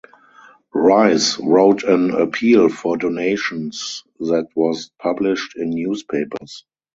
[0.73, 6.65] Rice wrote an appeal for donations that was published in newspapers.